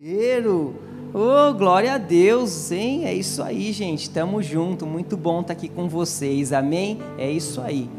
[0.00, 0.70] Ô,
[1.12, 3.04] oh, glória a Deus, hein?
[3.04, 4.08] É isso aí, gente.
[4.08, 4.86] Tamo junto.
[4.86, 6.52] Muito bom estar tá aqui com vocês.
[6.52, 7.00] Amém?
[7.18, 7.90] É isso aí.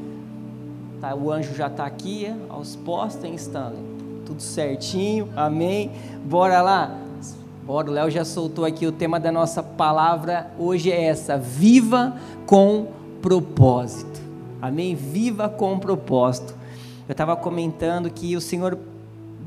[1.02, 3.84] Tá, o anjo já está aqui, aos postos, hein, Stanley?
[4.26, 5.28] Tudo certinho.
[5.36, 5.92] Amém?
[6.24, 6.98] Bora lá.
[7.66, 10.54] Bora, o Léo já soltou aqui o tema da nossa palavra.
[10.58, 12.88] Hoje é essa: viva com
[13.22, 14.22] propósito.
[14.62, 14.96] Amém?
[14.96, 16.56] Viva com propósito.
[17.10, 18.78] Eu estava comentando que o Senhor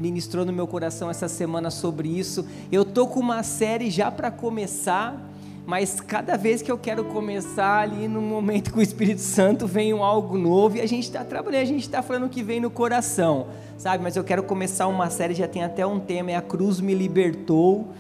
[0.03, 2.45] ministrou no meu coração essa semana sobre isso.
[2.73, 5.31] Eu tô com uma série já para começar,
[5.65, 9.95] mas cada vez que eu quero começar ali no momento que o Espírito Santo vem
[9.95, 12.61] um algo novo e a gente está trabalhando, a gente está falando o que vem
[12.61, 13.47] no coração,
[13.79, 14.03] sabe?
[14.03, 16.95] Mas eu quero começar uma série, já tem até um tema, é a cruz me
[16.95, 17.93] libertou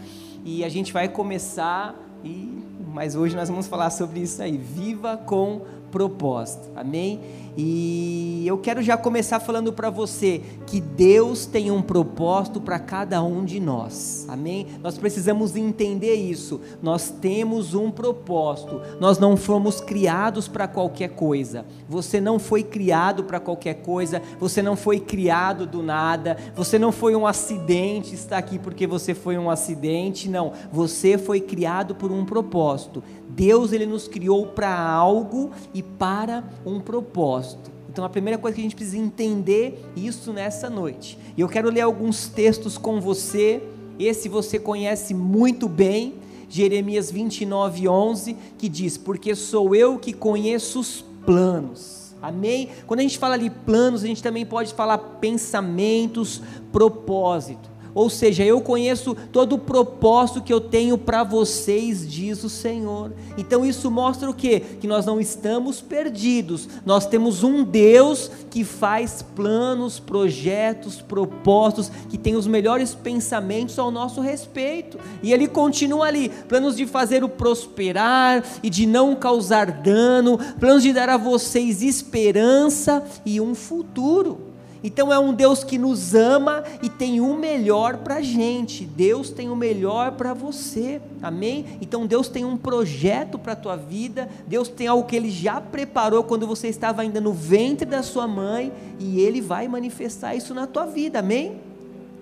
[0.44, 1.94] e a gente vai começar
[2.24, 2.60] e
[2.92, 4.58] mas hoje nós vamos falar sobre isso aí.
[4.58, 6.68] Viva com propósito.
[6.76, 7.20] Amém?
[7.56, 13.22] E eu quero já começar falando para você que Deus tem um propósito para cada
[13.22, 14.26] um de nós.
[14.28, 14.66] Amém?
[14.82, 16.60] Nós precisamos entender isso.
[16.82, 18.80] Nós temos um propósito.
[18.98, 21.66] Nós não fomos criados para qualquer coisa.
[21.88, 24.22] Você não foi criado para qualquer coisa.
[24.40, 26.38] Você não foi criado do nada.
[26.54, 30.28] Você não foi um acidente, está aqui porque você foi um acidente.
[30.28, 33.02] Não, você foi criado por um propósito.
[33.28, 37.41] Deus ele nos criou para algo e para um propósito.
[37.88, 41.18] Então a primeira coisa que a gente precisa entender isso nessa noite.
[41.36, 43.62] E eu quero ler alguns textos com você.
[43.98, 46.14] Esse você conhece muito bem,
[46.48, 52.14] Jeremias 29:11, que diz: "Porque sou eu que conheço os planos".
[52.22, 52.70] Amém?
[52.86, 57.71] Quando a gente fala ali planos, a gente também pode falar pensamentos, propósito.
[57.94, 63.12] Ou seja, eu conheço todo o propósito que eu tenho para vocês, diz o Senhor.
[63.36, 64.60] Então isso mostra o quê?
[64.80, 66.68] Que nós não estamos perdidos.
[66.86, 73.90] Nós temos um Deus que faz planos, projetos, propósitos, que tem os melhores pensamentos ao
[73.90, 74.98] nosso respeito.
[75.22, 80.82] E ele continua ali, planos de fazer o prosperar e de não causar dano, planos
[80.82, 84.51] de dar a vocês esperança e um futuro.
[84.84, 88.84] Então é um Deus que nos ama e tem o melhor para gente.
[88.84, 91.00] Deus tem o melhor para você.
[91.22, 91.78] Amém?
[91.80, 94.28] Então Deus tem um projeto para a tua vida.
[94.46, 98.26] Deus tem algo que Ele já preparou quando você estava ainda no ventre da sua
[98.26, 101.20] mãe e Ele vai manifestar isso na tua vida.
[101.20, 101.60] Amém?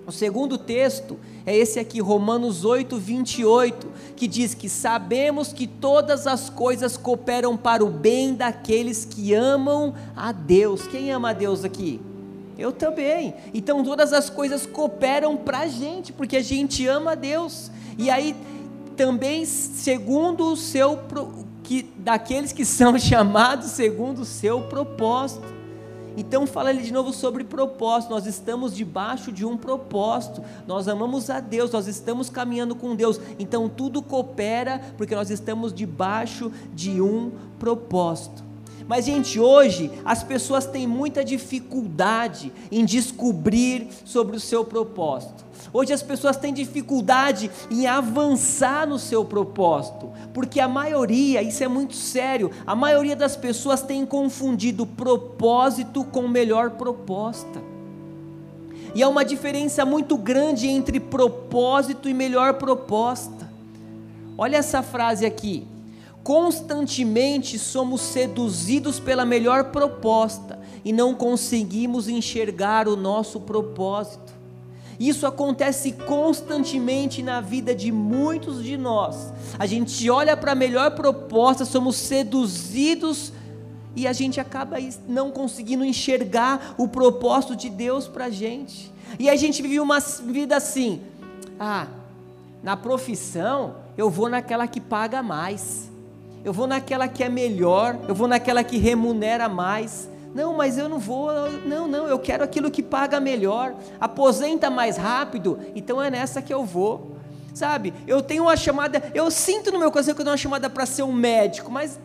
[0.05, 6.25] O segundo texto é esse aqui, Romanos 8, 28, que diz que sabemos que todas
[6.25, 10.87] as coisas cooperam para o bem daqueles que amam a Deus.
[10.87, 12.01] Quem ama a Deus aqui?
[12.61, 13.33] Eu também.
[13.53, 17.71] Então todas as coisas cooperam para a gente, porque a gente ama a Deus.
[17.97, 18.35] E aí
[18.95, 20.99] também segundo o seu
[21.63, 25.61] que daqueles que são chamados segundo o seu propósito.
[26.15, 28.11] Então fala ele de novo sobre propósito.
[28.11, 30.43] Nós estamos debaixo de um propósito.
[30.67, 33.19] Nós amamos a Deus, nós estamos caminhando com Deus.
[33.39, 38.50] Então tudo coopera porque nós estamos debaixo de um propósito.
[38.91, 45.45] Mas, gente, hoje as pessoas têm muita dificuldade em descobrir sobre o seu propósito.
[45.71, 51.69] Hoje as pessoas têm dificuldade em avançar no seu propósito, porque a maioria, isso é
[51.69, 57.63] muito sério, a maioria das pessoas tem confundido propósito com melhor proposta.
[58.93, 63.49] E há uma diferença muito grande entre propósito e melhor proposta.
[64.37, 65.65] Olha essa frase aqui:
[66.23, 74.31] Constantemente somos seduzidos pela melhor proposta e não conseguimos enxergar o nosso propósito.
[74.99, 79.33] Isso acontece constantemente na vida de muitos de nós.
[79.57, 83.33] A gente olha para a melhor proposta, somos seduzidos
[83.95, 84.77] e a gente acaba
[85.07, 88.91] não conseguindo enxergar o propósito de Deus para a gente.
[89.17, 91.01] E a gente vive uma vida assim:
[91.59, 91.87] ah,
[92.61, 95.90] na profissão eu vou naquela que paga mais
[96.43, 100.09] eu vou naquela que é melhor, eu vou naquela que remunera mais.
[100.33, 101.29] Não, mas eu não vou,
[101.65, 106.53] não, não, eu quero aquilo que paga melhor, aposenta mais rápido, então é nessa que
[106.53, 107.17] eu vou.
[107.53, 110.69] Sabe, eu tenho uma chamada, eu sinto no meu coração que eu tenho uma chamada
[110.69, 111.99] para ser um médico, mas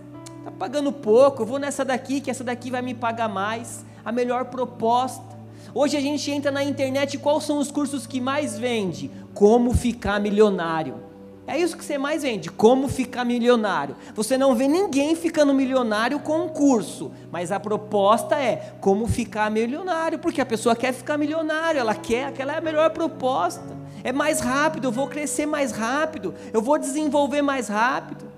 [0.45, 4.11] tá pagando pouco, eu vou nessa daqui, que essa daqui vai me pagar mais, a
[4.11, 5.37] melhor proposta.
[5.73, 9.09] Hoje a gente entra na internet, quais são os cursos que mais vende?
[9.35, 11.06] Como ficar milionário.
[11.47, 13.95] É isso que você mais vende, como ficar milionário.
[14.15, 19.49] Você não vê ninguém ficando milionário com um curso, mas a proposta é como ficar
[19.49, 23.77] milionário, porque a pessoa quer ficar milionário, ela quer, aquela é a melhor proposta.
[24.03, 28.36] É mais rápido, eu vou crescer mais rápido, eu vou desenvolver mais rápido.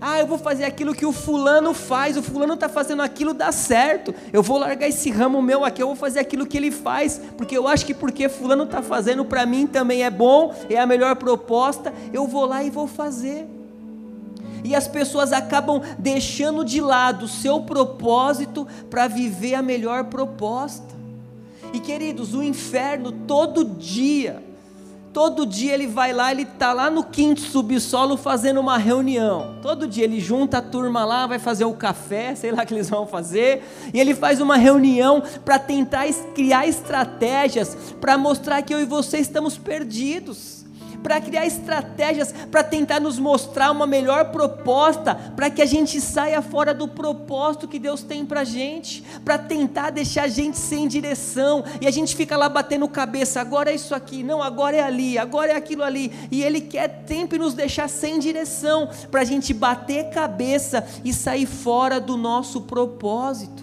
[0.00, 3.50] Ah, eu vou fazer aquilo que o fulano faz, o fulano está fazendo aquilo, dá
[3.50, 4.14] certo.
[4.32, 7.56] Eu vou largar esse ramo meu aqui, eu vou fazer aquilo que ele faz, porque
[7.56, 11.16] eu acho que porque fulano está fazendo para mim também é bom, é a melhor
[11.16, 13.46] proposta, eu vou lá e vou fazer.
[14.62, 20.94] E as pessoas acabam deixando de lado o seu propósito para viver a melhor proposta.
[21.72, 24.43] E queridos, o inferno todo dia
[25.14, 29.54] Todo dia ele vai lá, ele está lá no quinto subsolo fazendo uma reunião.
[29.62, 32.90] Todo dia ele junta a turma lá, vai fazer o café, sei lá que eles
[32.90, 33.62] vão fazer.
[33.94, 39.18] E ele faz uma reunião para tentar criar estratégias para mostrar que eu e você
[39.18, 40.63] estamos perdidos
[41.04, 46.40] para criar estratégias para tentar nos mostrar uma melhor proposta, para que a gente saia
[46.40, 50.88] fora do propósito que Deus tem para a gente, para tentar deixar a gente sem
[50.88, 54.82] direção, e a gente fica lá batendo cabeça, agora é isso aqui, não, agora é
[54.82, 59.24] ali, agora é aquilo ali, e Ele quer sempre nos deixar sem direção, para a
[59.24, 63.62] gente bater cabeça e sair fora do nosso propósito.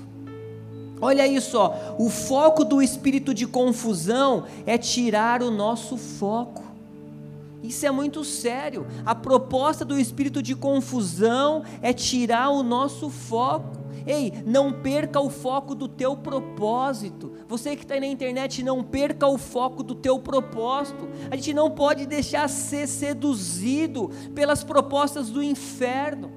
[1.03, 1.73] Olha isso, ó.
[1.97, 6.70] o foco do espírito de confusão é tirar o nosso foco.
[7.63, 8.87] Isso é muito sério.
[9.05, 13.79] A proposta do espírito de confusão é tirar o nosso foco.
[14.05, 17.31] Ei, não perca o foco do teu propósito.
[17.47, 21.07] Você que está na internet, não perca o foco do teu propósito.
[21.29, 26.31] A gente não pode deixar ser seduzido pelas propostas do inferno.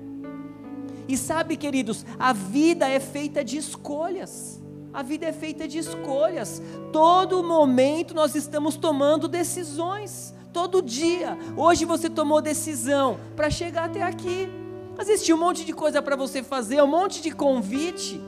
[1.09, 4.63] E sabe, queridos, a vida é feita de escolhas.
[4.93, 6.63] A vida é feita de escolhas.
[6.93, 11.37] Todo momento nós estamos tomando decisões todo dia.
[11.57, 14.49] Hoje você tomou decisão para chegar até aqui.
[14.97, 18.21] Mas existe um monte de coisa para você fazer, um monte de convite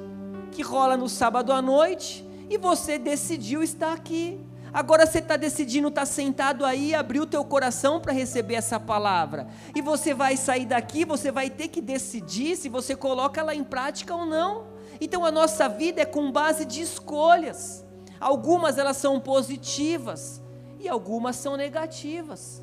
[0.50, 4.40] que rola no sábado à noite e você decidiu estar aqui.
[4.72, 8.80] Agora você está decidindo estar tá sentado aí, abrir o teu coração para receber essa
[8.80, 9.46] palavra.
[9.74, 13.62] E você vai sair daqui, você vai ter que decidir se você coloca ela em
[13.62, 14.66] prática ou não.
[15.00, 17.86] Então a nossa vida é com base de escolhas.
[18.18, 20.42] Algumas elas são positivas,
[20.88, 22.62] algumas são negativas.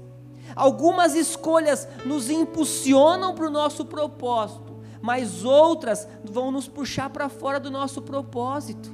[0.56, 7.60] Algumas escolhas nos impulsionam para o nosso propósito, mas outras vão nos puxar para fora
[7.60, 8.92] do nosso propósito.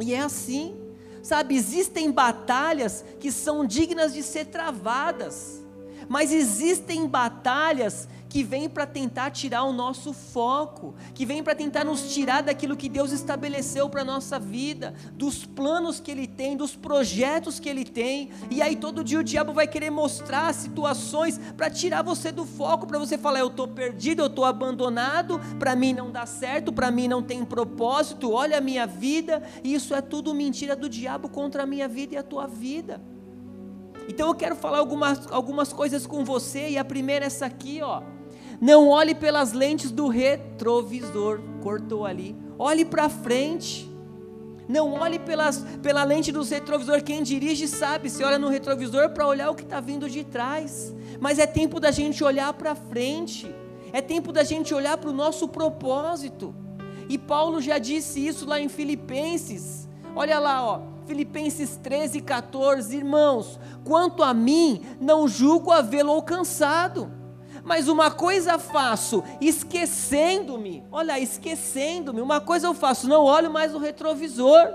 [0.00, 0.76] E é assim,
[1.22, 1.56] sabe?
[1.56, 5.62] Existem batalhas que são dignas de ser travadas,
[6.08, 11.84] mas existem batalhas que vem para tentar tirar o nosso foco, que vem para tentar
[11.84, 16.56] nos tirar daquilo que Deus estabeleceu para a nossa vida, dos planos que Ele tem,
[16.56, 21.38] dos projetos que Ele tem, e aí todo dia o diabo vai querer mostrar situações
[21.56, 25.74] para tirar você do foco, para você falar: eu estou perdido, eu estou abandonado, para
[25.74, 29.92] mim não dá certo, para mim não tem propósito, olha a minha vida, e isso
[29.92, 33.00] é tudo mentira do diabo contra a minha vida e a tua vida.
[34.08, 37.82] Então eu quero falar algumas, algumas coisas com você, e a primeira é essa aqui,
[37.82, 38.19] ó.
[38.60, 41.40] Não olhe pelas lentes do retrovisor.
[41.62, 42.36] Cortou ali.
[42.58, 43.90] Olhe para frente.
[44.68, 47.02] Não olhe pelas, pela lente do retrovisor.
[47.02, 48.10] Quem dirige sabe.
[48.10, 50.94] Você olha no retrovisor para olhar o que está vindo de trás.
[51.18, 53.50] Mas é tempo da gente olhar para frente.
[53.94, 56.54] É tempo da gente olhar para o nosso propósito.
[57.08, 59.88] E Paulo já disse isso lá em Filipenses.
[60.14, 60.82] Olha lá, ó.
[61.06, 62.94] Filipenses 13, 14.
[62.94, 67.19] Irmãos, quanto a mim, não julgo havê-lo alcançado
[67.64, 73.78] mas uma coisa faço, esquecendo-me, olha, esquecendo-me, uma coisa eu faço, não olho mais o
[73.78, 74.68] retrovisor,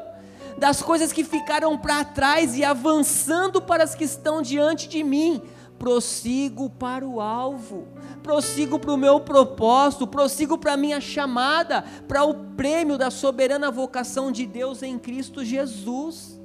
[0.58, 5.42] das coisas que ficaram para trás e avançando para as que estão diante de mim,
[5.78, 7.88] prossigo para o alvo,
[8.24, 13.70] prossigo para o meu propósito, prossigo para a minha chamada, para o prêmio da soberana
[13.70, 16.40] vocação de Deus em Cristo Jesus.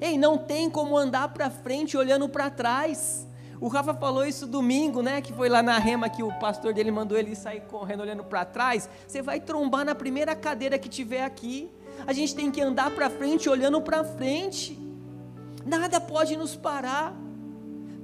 [0.00, 3.26] Ei, não tem como andar para frente olhando para trás.
[3.60, 5.20] O Rafa falou isso domingo, né?
[5.20, 8.44] Que foi lá na rema que o pastor dele mandou ele sair correndo olhando para
[8.44, 8.88] trás.
[9.06, 11.70] Você vai trombar na primeira cadeira que tiver aqui.
[12.06, 14.78] A gente tem que andar para frente olhando para frente.
[15.64, 17.14] Nada pode nos parar.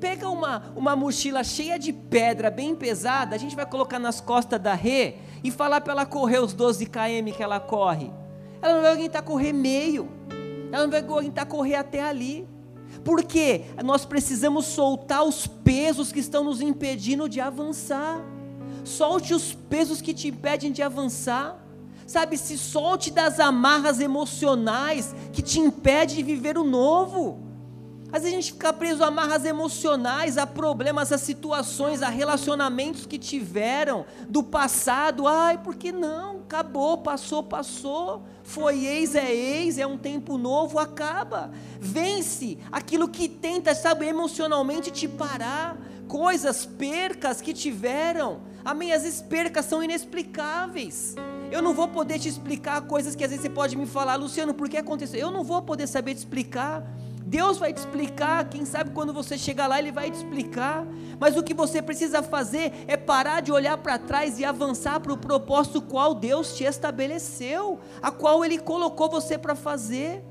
[0.01, 4.61] Pega uma, uma mochila cheia de pedra, bem pesada, a gente vai colocar nas costas
[4.61, 8.11] da Rê e falar para ela correr os 12 km que ela corre.
[8.61, 10.09] Ela não vai aguentar correr meio.
[10.73, 12.49] Ela não vai aguentar correr até ali.
[13.05, 18.21] Porque nós precisamos soltar os pesos que estão nos impedindo de avançar.
[18.85, 21.59] Solte os pesos que te impedem de avançar.
[22.07, 27.41] Sabe, se solte das amarras emocionais que te impedem de viver o novo.
[28.13, 33.07] Às vezes a gente fica preso a amarras emocionais, a problemas, a situações, a relacionamentos
[33.07, 35.27] que tiveram do passado.
[35.27, 36.42] Ai, por que não?
[36.53, 38.25] Acabou, passou, passou.
[38.43, 41.51] Foi ex, é ex, é um tempo novo, acaba.
[41.81, 45.79] Vence aquilo que tenta, sabe, emocionalmente te parar.
[46.07, 48.43] Coisas, percas que tiveram.
[48.63, 48.93] Amém?
[48.93, 51.15] As percas são inexplicáveis.
[51.51, 54.53] Eu não vou poder te explicar coisas que às vezes você pode me falar, Luciano,
[54.53, 55.21] por que aconteceu?
[55.21, 56.87] Eu não vou poder saber te explicar.
[57.25, 60.87] Deus vai te explicar, quem sabe quando você chegar lá, Ele vai te explicar.
[61.21, 65.13] Mas o que você precisa fazer é parar de olhar para trás e avançar para
[65.13, 70.25] o propósito qual Deus te estabeleceu, a qual Ele colocou você para fazer.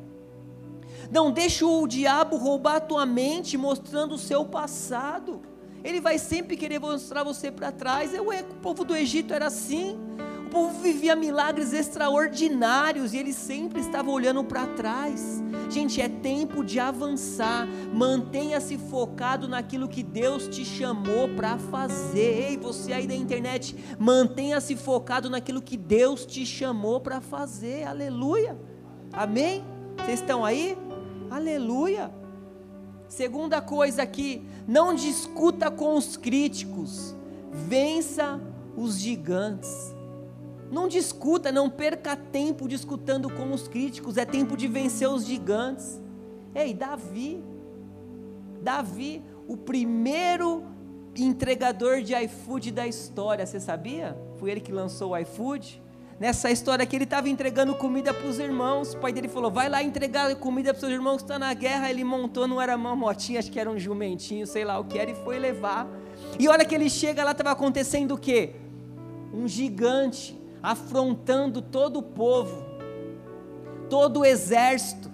[1.10, 5.42] Não deixe o diabo roubar a tua mente mostrando o seu passado.
[5.84, 8.14] Ele vai sempre querer mostrar você para trás.
[8.14, 9.98] É, o povo do Egito era assim.
[10.52, 15.42] Povo vivia milagres extraordinários e ele sempre estava olhando para trás.
[15.70, 17.66] Gente, é tempo de avançar.
[17.94, 22.50] Mantenha-se focado naquilo que Deus te chamou para fazer.
[22.50, 27.86] Ei, você aí da internet, mantenha-se focado naquilo que Deus te chamou para fazer.
[27.86, 28.60] Aleluia.
[29.14, 29.64] Amém?
[29.98, 30.78] Vocês estão aí?
[31.30, 32.12] Aleluia.
[33.08, 37.16] Segunda coisa aqui, não discuta com os críticos,
[37.52, 38.40] vença
[38.76, 39.94] os gigantes.
[40.72, 46.02] Não discuta, não perca tempo discutindo com os críticos, é tempo de vencer os gigantes.
[46.56, 47.44] Ei, Davi,
[48.62, 50.64] Davi, o primeiro
[51.16, 54.18] entregador de iFood da história, você sabia?
[54.40, 55.82] Foi ele que lançou o iFood
[56.22, 58.94] nessa história que ele estava entregando comida para os irmãos.
[58.94, 61.54] O pai dele falou: vai lá entregar comida para os seus irmãos que estão na
[61.54, 61.90] guerra.
[61.90, 64.98] Ele montou, não era uma motinha, acho que era um jumentinho, sei lá o que
[64.98, 65.86] era, e foi levar.
[66.40, 68.56] E hora que ele chega lá, estava acontecendo o quê?
[69.34, 72.64] Um gigante afrontando todo o povo,
[73.90, 75.12] todo o exército,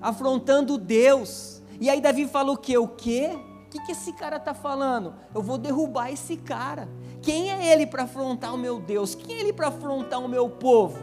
[0.00, 1.62] afrontando Deus.
[1.80, 2.76] E aí Davi falou o quê?
[2.76, 3.30] O quê?
[3.66, 5.14] O que, que esse cara está falando?
[5.34, 6.88] Eu vou derrubar esse cara.
[7.22, 9.14] Quem é ele para afrontar o meu Deus?
[9.14, 10.98] Quem é ele para afrontar o meu povo?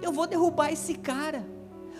[0.00, 1.44] Eu vou derrubar esse cara.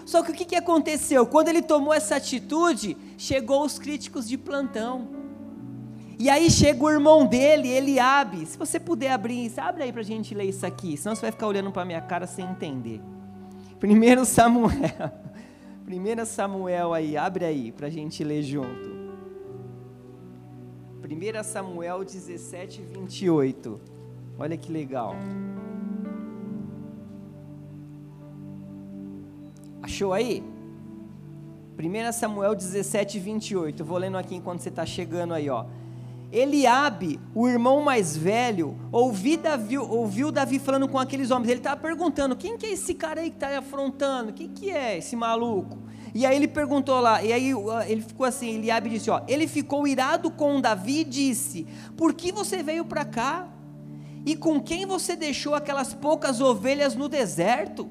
[0.05, 1.27] Só que o que, que aconteceu?
[1.27, 5.22] Quando ele tomou essa atitude, chegou os críticos de plantão.
[6.23, 8.47] E aí chega o irmão dele, Eliabe.
[8.47, 11.33] Se você puder abrir, abre aí para a gente ler isso aqui, senão você vai
[11.33, 13.01] ficar olhando para minha cara sem entender.
[13.81, 14.71] Primeiro Samuel.
[15.85, 18.89] Primeiro Samuel aí, abre aí para a gente ler junto.
[21.03, 23.81] 1 Samuel 17, 28.
[24.39, 25.17] Olha que legal.
[29.83, 30.41] Achou aí?
[31.77, 33.81] 1 Samuel 17, 28.
[33.81, 35.67] Eu vou lendo aqui enquanto você está chegando aí, ó.
[36.33, 41.51] Eliabe, o irmão mais velho, ouviu Davi, ouviu Davi falando com aqueles homens.
[41.51, 44.33] Ele estava perguntando: quem que é esse cara aí que está afrontando?
[44.33, 45.79] Quem que é esse maluco?
[46.15, 47.53] E aí ele perguntou lá, e aí
[47.87, 52.31] ele ficou assim, Eliabe disse, ó, ele ficou irado com Davi e disse, por que
[52.31, 53.49] você veio para cá?
[54.27, 57.89] E com quem você deixou aquelas poucas ovelhas no deserto?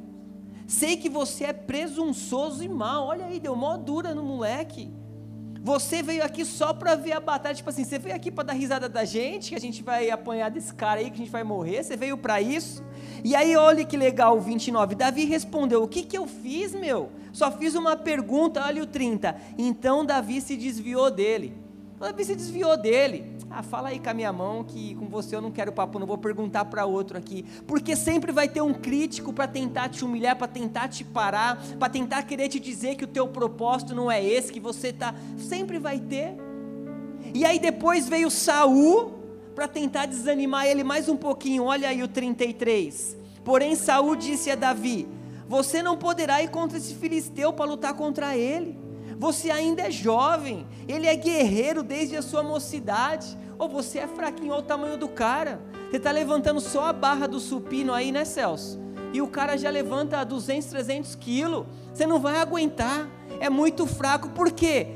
[0.68, 4.94] Sei que você é presunçoso e mau, olha aí, deu mó dura no moleque.
[5.64, 8.54] Você veio aqui só para ver a batalha, tipo assim, você veio aqui para dar
[8.54, 11.44] risada da gente, que a gente vai apanhar desse cara aí, que a gente vai
[11.44, 12.84] morrer, você veio para isso?
[13.24, 14.96] E aí, olha que legal o 29.
[14.96, 17.12] Davi respondeu: O que, que eu fiz, meu?
[17.32, 19.36] Só fiz uma pergunta, olha o 30.
[19.56, 21.61] Então Davi se desviou dele.
[22.08, 23.38] Davi se desviou dele.
[23.50, 26.08] Ah, fala aí com a minha mão que com você eu não quero papo, não
[26.08, 27.46] vou perguntar para outro aqui.
[27.68, 31.90] Porque sempre vai ter um crítico para tentar te humilhar, para tentar te parar, para
[31.90, 35.78] tentar querer te dizer que o teu propósito não é esse, que você tá, sempre
[35.78, 36.36] vai ter.
[37.34, 39.14] E aí depois veio Saul
[39.54, 41.66] para tentar desanimar ele mais um pouquinho.
[41.66, 43.16] Olha aí o 33.
[43.44, 45.08] Porém Saul disse a Davi:
[45.48, 48.81] Você não poderá ir contra esse filisteu para lutar contra ele.
[49.22, 53.38] Você ainda é jovem, ele é guerreiro desde a sua mocidade.
[53.60, 55.62] Ou você é fraquinho, olha o tamanho do cara.
[55.92, 58.80] Você está levantando só a barra do supino aí, né, Celso?
[59.14, 61.68] E o cara já levanta 200, 300 quilos.
[61.94, 63.08] Você não vai aguentar.
[63.40, 64.28] É muito fraco.
[64.30, 64.88] Por quê?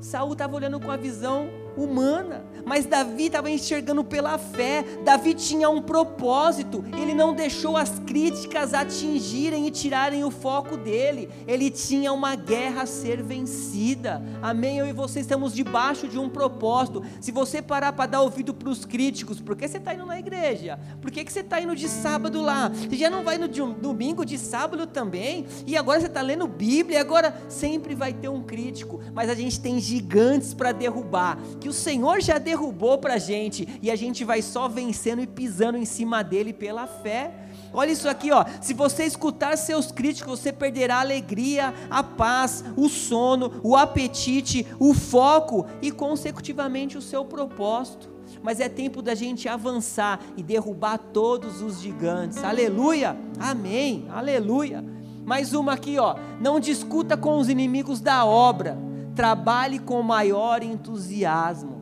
[0.00, 4.84] Saul estava olhando com a visão humana, mas Davi estava enxergando pela fé.
[5.04, 11.28] Davi tinha um propósito, ele não deixou as críticas atingirem e tirarem o foco dele.
[11.46, 14.22] Ele tinha uma guerra a ser vencida.
[14.42, 14.78] Amém?
[14.78, 17.04] Eu e você estamos debaixo de um propósito.
[17.20, 20.18] Se você parar para dar ouvido para os críticos, por que você está indo na
[20.18, 20.78] igreja?
[21.00, 22.68] Por que, que você está indo de sábado lá?
[22.68, 25.46] Você já não vai no domingo de sábado também?
[25.66, 27.00] E agora você está lendo Bíblia?
[27.00, 31.72] Agora sempre vai ter um crítico, mas a gente tem gigantes para derrubar que o
[31.72, 35.84] Senhor já derrubou para a gente e a gente vai só vencendo e pisando em
[35.84, 37.32] cima dele pela fé.
[37.72, 38.44] Olha isso aqui, ó.
[38.60, 44.66] Se você escutar seus críticos, você perderá a alegria, a paz, o sono, o apetite,
[44.78, 48.08] o foco e, consecutivamente, o seu propósito.
[48.42, 52.42] Mas é tempo da gente avançar e derrubar todos os gigantes.
[52.42, 53.16] Aleluia!
[53.38, 54.06] Amém!
[54.10, 54.84] Aleluia!
[55.24, 56.16] Mais uma aqui, ó.
[56.40, 58.78] Não discuta com os inimigos da obra
[59.16, 61.80] trabalhe com maior entusiasmo.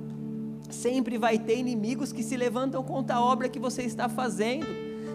[0.71, 4.67] Sempre vai ter inimigos que se levantam contra a obra que você está fazendo.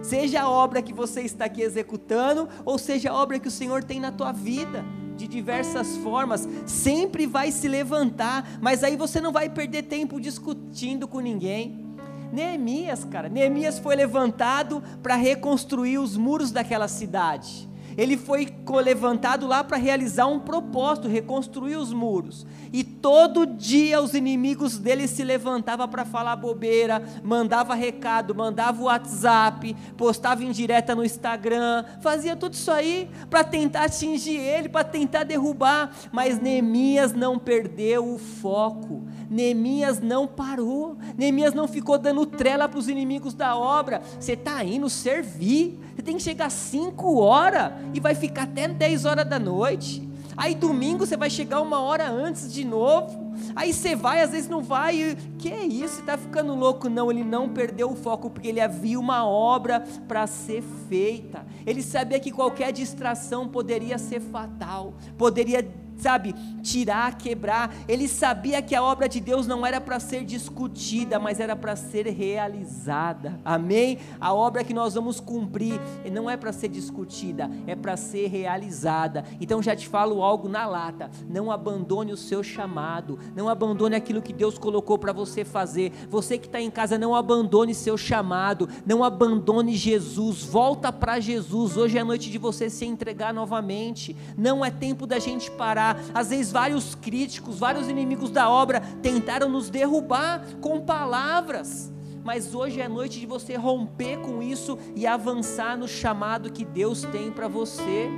[0.02, 3.82] Seja a obra que você está aqui executando, ou seja a obra que o Senhor
[3.82, 4.84] tem na tua vida
[5.16, 11.06] de diversas formas, sempre vai se levantar, mas aí você não vai perder tempo discutindo
[11.06, 11.86] com ninguém.
[12.32, 17.69] Neemias, cara, Neemias foi levantado para reconstruir os muros daquela cidade
[18.00, 18.48] ele foi
[18.82, 22.46] levantado lá para realizar um propósito, reconstruir os muros.
[22.72, 29.76] E todo dia os inimigos dele se levantavam para falar bobeira, mandava recado, mandava WhatsApp,
[29.98, 35.24] postava em direta no Instagram, fazia tudo isso aí para tentar atingir ele, para tentar
[35.24, 35.94] derrubar.
[36.10, 39.02] Mas Neemias não perdeu o foco.
[39.28, 40.96] Neemias não parou.
[41.18, 44.00] Neemias não ficou dando trela para os inimigos da obra.
[44.18, 48.66] Você está indo servir você tem que chegar às 5 horas e vai ficar até
[48.66, 50.08] 10 horas da noite.
[50.34, 53.34] Aí domingo você vai chegar uma hora antes de novo.
[53.54, 55.14] Aí você vai, às vezes não vai.
[55.38, 56.00] Que é isso?
[56.00, 56.88] Está ficando louco?
[56.88, 61.44] Não, ele não perdeu o foco porque ele havia uma obra para ser feita.
[61.66, 65.62] Ele sabia que qualquer distração poderia ser fatal, poderia
[66.00, 67.74] sabe, tirar, quebrar.
[67.88, 71.76] Ele sabia que a obra de Deus não era para ser discutida, mas era para
[71.76, 73.38] ser realizada.
[73.44, 73.98] Amém?
[74.20, 75.80] A obra que nós vamos cumprir
[76.10, 79.24] não é para ser discutida, é para ser realizada.
[79.40, 84.22] Então já te falo algo na lata: não abandone o seu chamado, não abandone aquilo
[84.22, 85.92] que Deus colocou para você fazer.
[86.08, 90.44] Você que está em casa, não abandone seu chamado, não abandone Jesus.
[90.44, 91.76] Volta para Jesus.
[91.76, 94.16] Hoje é a noite de você se entregar novamente.
[94.36, 99.48] Não é tempo da gente parar às vezes, vários críticos, vários inimigos da obra tentaram
[99.48, 101.92] nos derrubar com palavras.
[102.24, 107.02] Mas hoje é noite de você romper com isso e avançar no chamado que Deus
[107.02, 108.08] tem para você.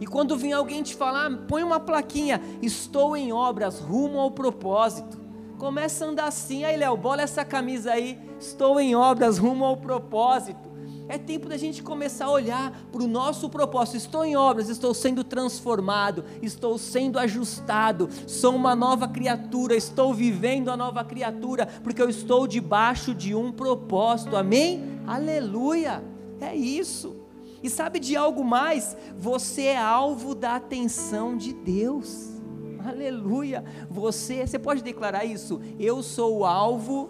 [0.00, 5.18] E quando vir alguém te falar, põe uma plaquinha, estou em obras, rumo ao propósito.
[5.58, 9.76] Começa a andar assim, aí Léo, bola essa camisa aí, estou em obras, rumo ao
[9.76, 10.67] propósito.
[11.08, 13.96] É tempo da gente começar a olhar para o nosso propósito.
[13.96, 20.70] Estou em obras, estou sendo transformado, estou sendo ajustado, sou uma nova criatura, estou vivendo
[20.70, 24.36] a nova criatura, porque eu estou debaixo de um propósito.
[24.36, 25.00] Amém?
[25.06, 26.04] Aleluia!
[26.42, 27.16] É isso.
[27.62, 28.94] E sabe de algo mais?
[29.16, 32.38] Você é alvo da atenção de Deus.
[32.86, 33.64] Aleluia!
[33.88, 35.58] Você, você pode declarar isso?
[35.80, 37.08] Eu sou o alvo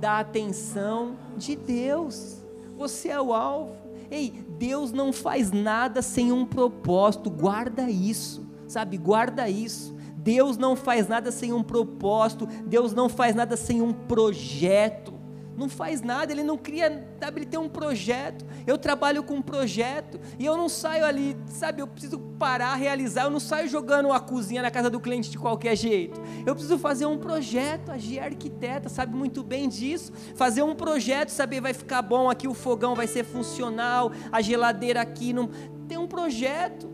[0.00, 2.39] da atenção de Deus
[2.80, 3.76] você é o alvo.
[4.10, 8.96] Ei, Deus não faz nada sem um propósito, guarda isso, sabe?
[8.96, 9.94] Guarda isso.
[10.16, 15.12] Deus não faz nada sem um propósito, Deus não faz nada sem um projeto
[15.60, 18.46] não faz nada, ele não cria, sabe, ele tem um projeto.
[18.66, 23.24] Eu trabalho com um projeto e eu não saio ali, sabe, eu preciso parar, realizar,
[23.24, 26.18] eu não saio jogando a cozinha na casa do cliente de qualquer jeito.
[26.46, 30.12] Eu preciso fazer um projeto, a Gia arquiteta, sabe muito bem disso.
[30.34, 35.02] Fazer um projeto, saber vai ficar bom aqui, o fogão vai ser funcional, a geladeira
[35.02, 35.50] aqui não
[35.86, 36.89] tem um projeto.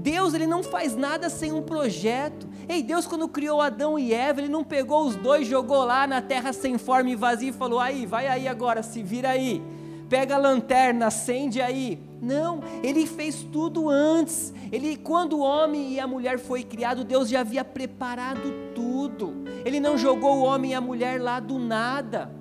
[0.00, 2.48] Deus ele não faz nada sem um projeto.
[2.66, 6.22] Ei, Deus quando criou Adão e Eva, ele não pegou os dois, jogou lá na
[6.22, 9.62] terra sem forma e vazia e falou: "Aí, vai aí agora, se vira aí.
[10.08, 12.00] Pega a lanterna, acende aí".
[12.22, 14.54] Não, ele fez tudo antes.
[14.72, 19.44] Ele quando o homem e a mulher foi criado, Deus já havia preparado tudo.
[19.66, 22.39] Ele não jogou o homem e a mulher lá do nada.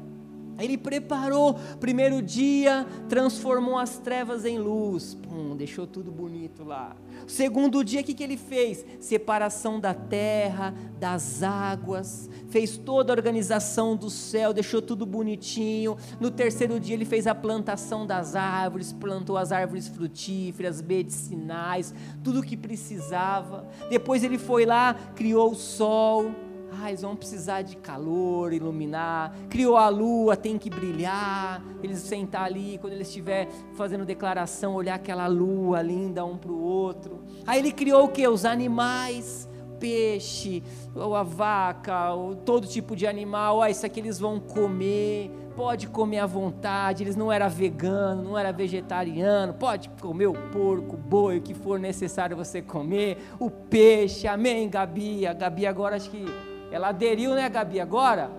[0.60, 6.96] Ele preparou, primeiro dia, transformou as trevas em luz, pum, deixou tudo bonito lá.
[7.28, 8.86] Segundo dia, o que, que ele fez?
[9.00, 15.98] Separação da terra, das águas, fez toda a organização do céu, deixou tudo bonitinho.
[16.20, 21.94] No terceiro dia, ele fez a plantação das árvores, plantou as árvores frutíferas, medicinais,
[22.24, 23.68] tudo o que precisava.
[23.90, 29.34] Depois, ele foi lá, criou o sol ah, eles vão precisar de calor, iluminar.
[29.50, 31.64] Criou a lua, tem que brilhar.
[31.82, 36.62] Eles sentar ali, quando eles estiver fazendo declaração, olhar aquela lua linda um para o
[36.62, 37.24] outro.
[37.46, 38.28] Aí ele criou o que?
[38.28, 40.62] Os animais, peixe,
[40.94, 43.62] ou a vaca, ou todo tipo de animal.
[43.62, 45.32] Ah, isso aqui eles vão comer.
[45.56, 47.04] Pode comer à vontade.
[47.04, 49.54] Eles não era vegano, não era vegetariano.
[49.54, 53.18] Pode comer o porco, o boi, o que for necessário você comer.
[53.40, 55.26] O peixe, amém, Gabi.
[55.26, 56.26] A Gabi agora acho que
[56.72, 57.80] ela aderiu, né, Gabi?
[57.80, 58.32] Agora?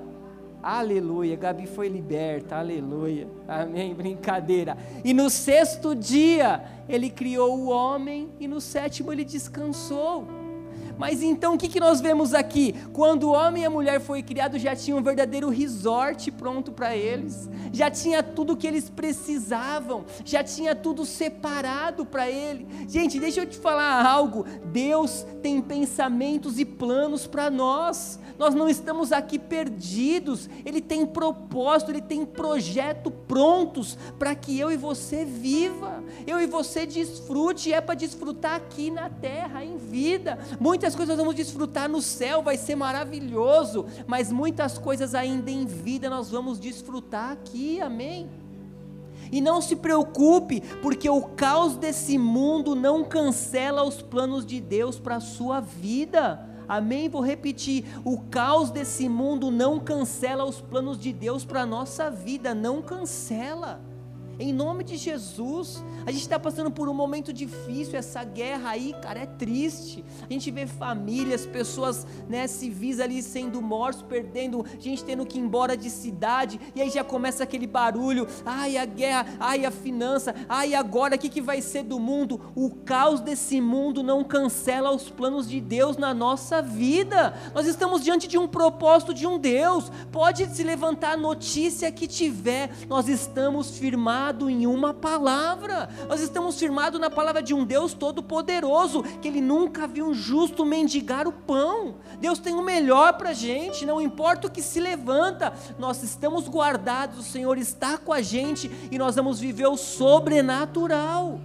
[0.62, 4.76] Aleluia, Gabi foi liberta, aleluia, amém, brincadeira.
[5.02, 10.39] E no sexto dia, ele criou o homem, e no sétimo ele descansou.
[11.00, 12.74] Mas então o que, que nós vemos aqui?
[12.92, 16.94] Quando o homem e a mulher foi criado, já tinha um verdadeiro resort pronto para
[16.94, 22.66] eles, já tinha tudo que eles precisavam, já tinha tudo separado para ele.
[22.86, 28.70] Gente, deixa eu te falar algo: Deus tem pensamentos e planos para nós nós não
[28.70, 35.26] estamos aqui perdidos, Ele tem propósito, Ele tem projeto prontos para que eu e você
[35.26, 40.38] viva, eu e você desfrute, é para desfrutar aqui na terra, em vida.
[40.58, 45.64] Muitas coisas nós vamos desfrutar no céu, vai ser maravilhoso, mas muitas coisas ainda em
[45.64, 48.28] vida nós vamos desfrutar aqui, amém?
[49.32, 54.98] E não se preocupe, porque o caos desse mundo não cancela os planos de Deus
[54.98, 56.46] para a sua vida.
[56.68, 57.08] Amém?
[57.08, 62.10] Vou repetir: o caos desse mundo não cancela os planos de Deus para a nossa
[62.10, 63.89] vida, não cancela.
[64.40, 68.94] Em nome de Jesus, a gente está passando por um momento difícil, essa guerra aí,
[69.02, 70.02] cara, é triste.
[70.22, 75.42] A gente vê famílias, pessoas né, civis ali sendo mortos, perdendo, gente tendo que ir
[75.42, 80.34] embora de cidade, e aí já começa aquele barulho: ai, a guerra, ai, a finança,
[80.48, 82.40] ai, agora o que, que vai ser do mundo?
[82.54, 87.34] O caos desse mundo não cancela os planos de Deus na nossa vida.
[87.54, 89.92] Nós estamos diante de um propósito de um Deus.
[90.10, 95.88] Pode se levantar a notícia que tiver, nós estamos firmados firmado em uma palavra.
[96.08, 100.64] Nós estamos firmados na palavra de um Deus todo-poderoso, que Ele nunca viu um justo
[100.64, 101.96] mendigar o pão.
[102.20, 106.48] Deus tem o melhor para a gente, não importa o que se levanta, nós estamos
[106.48, 111.40] guardados, o Senhor está com a gente e nós vamos viver o sobrenatural.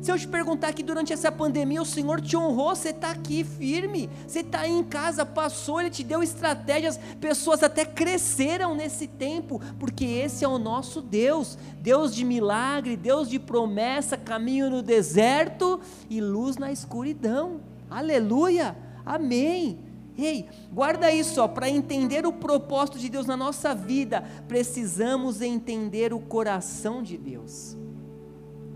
[0.00, 3.44] Se eu te perguntar que durante essa pandemia o Senhor te honrou, você está aqui
[3.44, 9.06] firme, você está aí em casa, passou, Ele te deu estratégias, pessoas até cresceram nesse
[9.06, 14.80] tempo, porque esse é o nosso Deus, Deus de milagre, Deus de promessa, caminho no
[14.80, 17.60] deserto e luz na escuridão.
[17.90, 19.80] Aleluia, amém.
[20.16, 26.20] Ei, guarda isso, para entender o propósito de Deus na nossa vida, precisamos entender o
[26.20, 27.79] coração de Deus.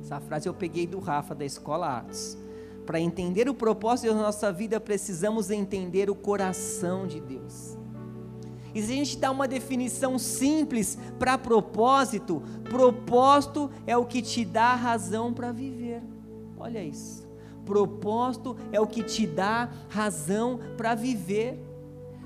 [0.05, 2.37] Essa frase eu peguei do Rafa da Escola Artes.
[2.85, 7.79] Para entender o propósito da nossa vida, precisamos entender o coração de Deus.
[8.75, 14.45] E se a gente dá uma definição simples para propósito, propósito é o que te
[14.45, 16.03] dá razão para viver.
[16.59, 17.27] Olha isso.
[17.65, 21.59] Propósito é o que te dá razão para viver.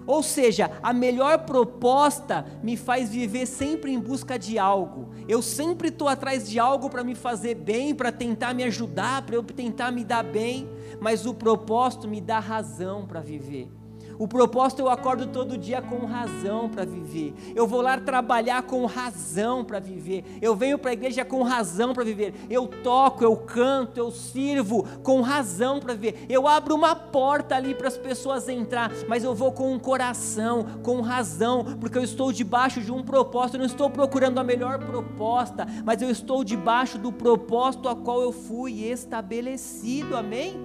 [0.08, 5.10] Ou seja, a melhor proposta me faz viver sempre em busca de algo.
[5.28, 9.36] Eu sempre estou atrás de algo para me fazer bem, para tentar me ajudar, para
[9.36, 10.66] eu tentar me dar bem,
[10.98, 13.77] mas o propósito me dá razão para viver.
[14.18, 17.34] O propósito eu acordo todo dia com razão para viver.
[17.54, 20.24] Eu vou lá trabalhar com razão para viver.
[20.42, 22.34] Eu venho para a igreja com razão para viver.
[22.50, 26.26] Eu toco, eu canto, eu sirvo com razão para viver.
[26.28, 30.66] Eu abro uma porta ali para as pessoas entrar, mas eu vou com um coração,
[30.82, 33.54] com razão, porque eu estou debaixo de um propósito.
[33.54, 38.20] Eu não estou procurando a melhor proposta, mas eu estou debaixo do propósito a qual
[38.20, 40.16] eu fui estabelecido.
[40.16, 40.56] Amém?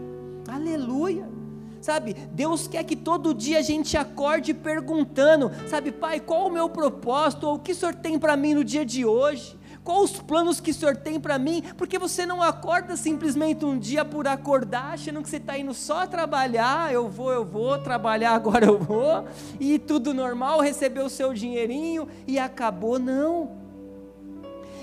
[0.48, 1.33] Aleluia.
[1.84, 6.70] Sabe, Deus quer que todo dia a gente acorde perguntando, sabe, Pai, qual o meu
[6.70, 9.60] propósito, ou o que o Senhor tem para mim no dia de hoje?
[9.84, 11.62] Quais os planos que o Senhor tem para mim?
[11.76, 16.08] Porque você não acorda simplesmente um dia por acordar, achando que você está indo só
[16.08, 19.26] trabalhar, eu vou, eu vou, trabalhar agora eu vou,
[19.60, 23.58] e tudo normal, receber o seu dinheirinho e acabou, não.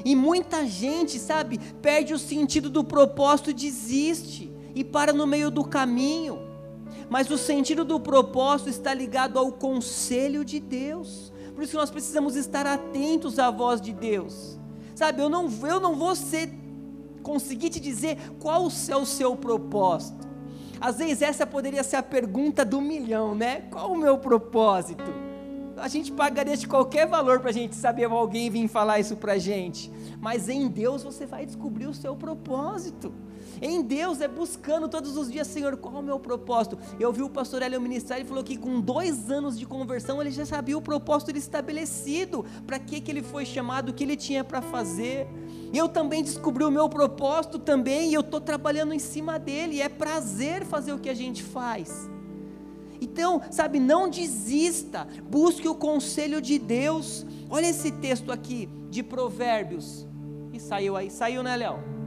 [0.05, 5.65] E muita gente, sabe, perde o sentido do propósito desiste, e para no meio do
[5.65, 6.50] caminho
[7.11, 11.33] mas o sentido do propósito está ligado ao conselho de Deus.
[11.53, 14.57] Por isso nós precisamos estar atentos à voz de Deus.
[14.95, 16.49] Sabe, eu não, eu não vou ser,
[17.23, 20.29] conseguir te dizer qual é o seu propósito.
[20.81, 23.63] Às vezes essa poderia ser a pergunta do milhão, né?
[23.71, 25.13] Qual o meu propósito?
[25.77, 29.33] A gente pagaria de qualquer valor para a gente saber alguém vir falar isso para
[29.33, 29.91] a gente.
[30.21, 33.13] Mas em Deus você vai descobrir o seu propósito.
[33.61, 36.79] Em Deus é buscando todos os dias, Senhor, qual é o meu propósito?
[36.99, 40.31] Eu vi o pastor Hélio ministrar e falou que com dois anos de conversão ele
[40.31, 44.45] já sabia o propósito estabelecido, para que, que ele foi chamado, o que ele tinha
[44.45, 45.27] para fazer.
[45.73, 49.81] Eu também descobri o meu propósito também e eu estou trabalhando em cima dele.
[49.81, 52.09] É prazer fazer o que a gente faz.
[53.01, 57.25] Então, sabe, não desista, busque o conselho de Deus.
[57.49, 60.07] Olha esse texto aqui de Provérbios.
[60.53, 62.00] E saiu aí, saiu, né, Léo?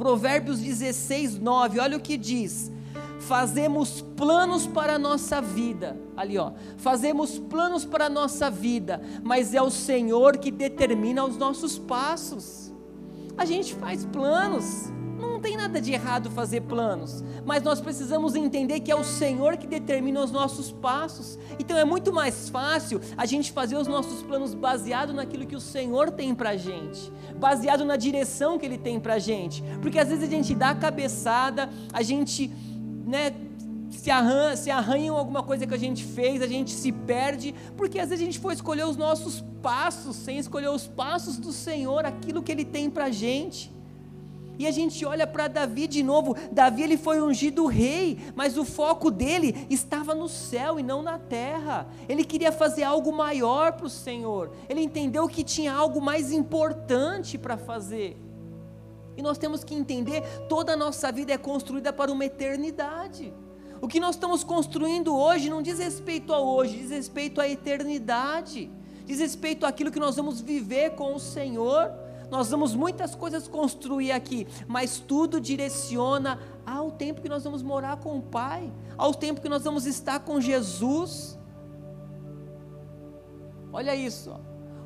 [0.00, 2.72] Provérbios 16, 9, olha o que diz.
[3.18, 9.52] Fazemos planos para a nossa vida, ali ó, fazemos planos para a nossa vida, mas
[9.52, 12.72] é o Senhor que determina os nossos passos.
[13.36, 14.90] A gente faz planos,
[15.40, 19.56] não tem nada de errado fazer planos, mas nós precisamos entender que é o Senhor
[19.56, 21.38] que determina os nossos passos.
[21.58, 25.60] Então é muito mais fácil a gente fazer os nossos planos baseado naquilo que o
[25.60, 29.64] Senhor tem pra gente, baseado na direção que ele tem pra gente.
[29.80, 32.48] Porque às vezes a gente dá a cabeçada, a gente,
[33.06, 33.32] né,
[33.90, 37.98] se arranha, se arranham alguma coisa que a gente fez, a gente se perde, porque
[37.98, 42.04] às vezes a gente foi escolher os nossos passos sem escolher os passos do Senhor,
[42.04, 43.79] aquilo que Ele tem para gente.
[44.60, 46.36] E a gente olha para Davi de novo.
[46.52, 51.18] Davi ele foi ungido rei, mas o foco dele estava no céu e não na
[51.18, 51.88] terra.
[52.06, 54.52] Ele queria fazer algo maior para o Senhor.
[54.68, 58.18] Ele entendeu que tinha algo mais importante para fazer.
[59.16, 63.32] E nós temos que entender: toda a nossa vida é construída para uma eternidade.
[63.80, 68.70] O que nós estamos construindo hoje não diz respeito a hoje, diz respeito à eternidade,
[69.06, 71.90] diz respeito àquilo que nós vamos viver com o Senhor.
[72.30, 77.96] Nós vamos muitas coisas construir aqui, mas tudo direciona ao tempo que nós vamos morar
[77.96, 81.38] com o Pai, ao tempo que nós vamos estar com Jesus.
[83.72, 84.32] Olha isso,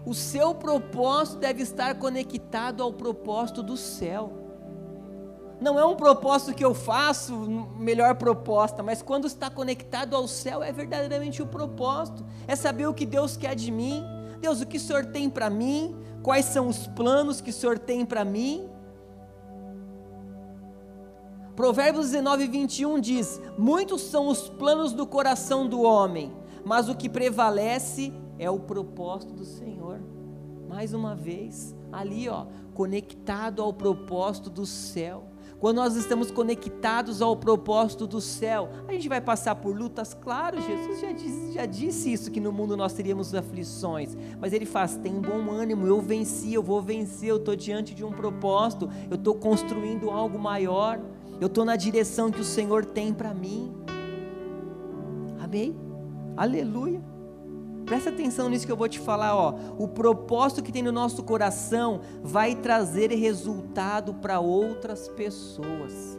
[0.07, 4.44] o seu propósito deve estar conectado ao propósito do céu
[5.61, 7.35] não é um propósito que eu faço,
[7.79, 12.95] melhor proposta, mas quando está conectado ao céu é verdadeiramente o propósito, é saber o
[12.95, 14.05] que Deus quer de mim.
[14.41, 15.97] Deus, o que o Senhor tem para mim?
[16.23, 18.69] Quais são os planos que o Senhor tem para mim?
[21.55, 26.33] Provérbios 19, 21 diz: Muitos são os planos do coração do homem,
[26.65, 30.01] mas o que prevalece é o propósito do Senhor.
[30.69, 35.29] Mais uma vez, ali ó, conectado ao propósito do céu.
[35.65, 40.61] Quando nós estamos conectados ao propósito do céu, a gente vai passar por lutas, claro,
[40.61, 44.99] Jesus já disse, já disse isso, que no mundo nós teríamos aflições, mas ele faz,
[44.99, 49.15] tem bom ânimo, eu venci, eu vou vencer, eu estou diante de um propósito, eu
[49.15, 51.01] estou construindo algo maior,
[51.41, 53.73] eu estou na direção que o Senhor tem para mim.
[55.41, 55.75] Amém?
[56.37, 57.14] Aleluia.
[57.85, 59.55] Presta atenção nisso que eu vou te falar, ó.
[59.79, 66.19] O propósito que tem no nosso coração vai trazer resultado para outras pessoas.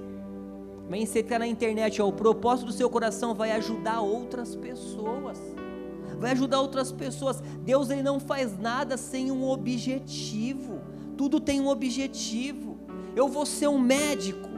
[0.88, 5.42] Mas você está na internet, ó, o propósito do seu coração vai ajudar outras pessoas.
[6.20, 7.42] Vai ajudar outras pessoas.
[7.62, 10.82] Deus ele não faz nada sem um objetivo.
[11.18, 12.78] Tudo tem um objetivo.
[13.16, 14.50] Eu vou ser um médico.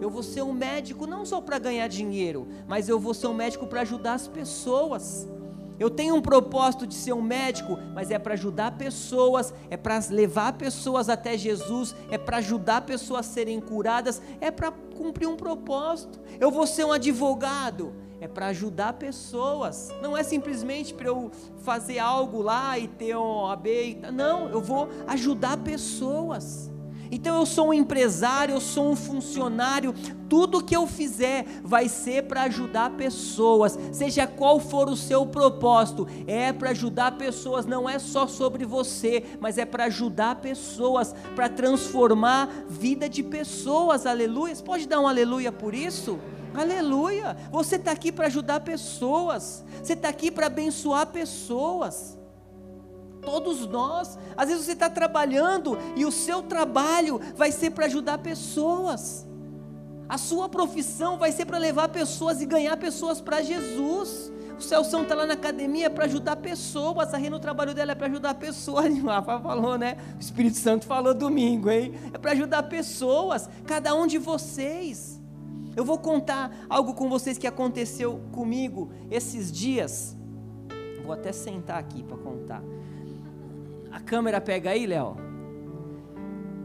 [0.00, 3.34] Eu vou ser um médico não só para ganhar dinheiro, mas eu vou ser um
[3.34, 5.26] médico para ajudar as pessoas.
[5.78, 10.00] Eu tenho um propósito de ser um médico, mas é para ajudar pessoas, é para
[10.10, 15.36] levar pessoas até Jesus, é para ajudar pessoas a serem curadas, é para cumprir um
[15.36, 16.18] propósito.
[16.40, 19.90] Eu vou ser um advogado, é para ajudar pessoas.
[20.00, 23.98] Não é simplesmente para eu fazer algo lá e ter um AB.
[24.12, 26.70] Não, eu vou ajudar pessoas.
[27.10, 29.94] Então eu sou um empresário, eu sou um funcionário,
[30.28, 36.06] tudo que eu fizer vai ser para ajudar pessoas, seja qual for o seu propósito,
[36.26, 41.48] é para ajudar pessoas, não é só sobre você, mas é para ajudar pessoas, para
[41.48, 44.54] transformar vida de pessoas, aleluia.
[44.54, 46.18] Você pode dar um aleluia por isso?
[46.54, 47.36] Aleluia!
[47.50, 52.16] Você está aqui para ajudar pessoas, você está aqui para abençoar pessoas
[53.26, 54.16] todos nós.
[54.36, 59.26] Às vezes você está trabalhando e o seu trabalho vai ser para ajudar pessoas.
[60.08, 64.32] A sua profissão vai ser para levar pessoas e ganhar pessoas para Jesus.
[64.56, 67.12] O Celção está lá na academia para ajudar pessoas.
[67.12, 68.86] A Rena, o trabalho dela é para ajudar pessoas.
[68.96, 69.96] O Rafa falou, né?
[70.16, 71.92] O Espírito Santo falou domingo, hein?
[72.14, 73.50] É para ajudar pessoas.
[73.66, 75.20] Cada um de vocês.
[75.74, 80.16] Eu vou contar algo com vocês que aconteceu comigo esses dias.
[81.04, 82.62] Vou até sentar aqui para contar.
[83.96, 85.16] A câmera pega aí, Léo.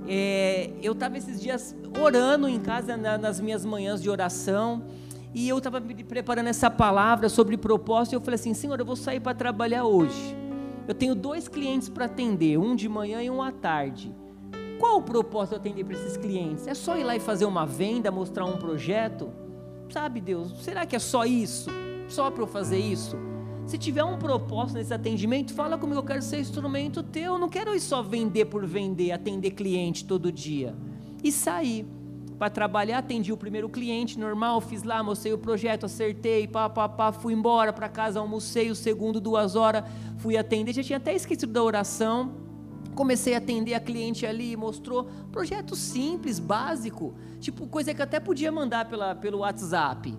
[0.05, 4.83] É, eu estava esses dias orando em casa na, nas minhas manhãs de oração
[5.33, 8.85] e eu estava me preparando essa palavra sobre propósito e eu falei assim, Senhor, eu
[8.85, 10.35] vou sair para trabalhar hoje.
[10.85, 14.13] Eu tenho dois clientes para atender, um de manhã e um à tarde.
[14.77, 16.67] Qual o propósito de atender para esses clientes?
[16.67, 19.31] É só ir lá e fazer uma venda, mostrar um projeto?
[19.89, 21.69] Sabe, Deus, será que é só isso?
[22.09, 23.30] Só para eu fazer isso?
[23.71, 27.35] Se tiver um propósito nesse atendimento, fala comigo, eu quero ser instrumento teu.
[27.35, 30.75] Eu não quero ir só vender por vender, atender cliente todo dia.
[31.23, 31.85] E sair
[32.37, 36.89] para trabalhar, atendi o primeiro cliente normal, fiz lá, mostrei o projeto, acertei, pá, pá,
[36.89, 39.85] pá, fui embora para casa, almocei, o segundo duas horas,
[40.17, 42.33] fui atender, já tinha até esquecido da oração,
[42.93, 45.05] comecei a atender a cliente ali, mostrou.
[45.31, 50.13] Projeto simples, básico, tipo coisa que até podia mandar pela, pelo WhatsApp,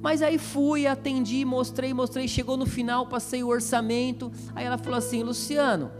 [0.00, 4.30] mas aí fui, atendi, mostrei, mostrei, chegou no final, passei o orçamento.
[4.54, 5.90] Aí ela falou assim: Luciano,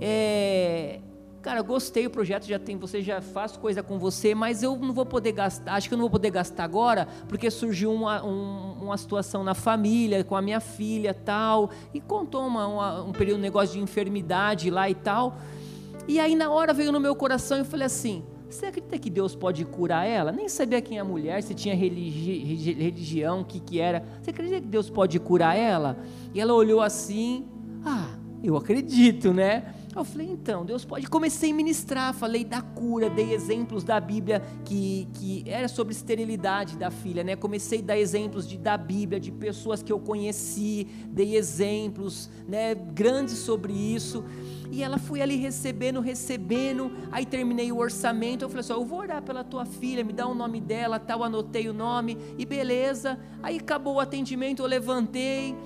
[0.00, 1.00] é,
[1.40, 4.92] cara, gostei do projeto, já tem, você já faz coisa com você, mas eu não
[4.92, 8.72] vou poder gastar, acho que eu não vou poder gastar agora, porque surgiu uma, um,
[8.82, 13.38] uma situação na família, com a minha filha tal, e contou uma, uma, um período,
[13.38, 15.38] um negócio de enfermidade lá e tal,
[16.06, 19.34] e aí na hora veio no meu coração e falei assim, você acredita que Deus
[19.34, 20.32] pode curar ela?
[20.32, 24.02] Nem sabia quem é a mulher, se tinha religi religião, o que, que era.
[24.22, 25.98] Você acredita que Deus pode curar ela?
[26.34, 27.46] E ela olhou assim,
[27.84, 29.74] ah, eu acredito, né?
[30.00, 31.08] Eu falei, então, Deus pode.
[31.08, 36.76] Comecei a ministrar, falei da cura, dei exemplos da Bíblia que, que era sobre esterilidade
[36.76, 37.34] da filha, né?
[37.34, 42.74] Comecei a dar exemplos de, da Bíblia, de pessoas que eu conheci, dei exemplos, né?
[42.74, 44.24] Grandes sobre isso.
[44.70, 46.92] E ela foi ali recebendo, recebendo.
[47.10, 48.44] Aí terminei o orçamento.
[48.44, 51.24] Eu falei assim: eu vou orar pela tua filha, me dá o nome dela, tal.
[51.24, 53.18] Anotei o nome e beleza.
[53.42, 55.56] Aí acabou o atendimento, eu levantei.